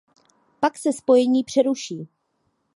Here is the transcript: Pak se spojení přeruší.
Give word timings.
Pak 0.59 0.77
se 0.77 0.93
spojení 0.93 1.43
přeruší. 1.43 2.07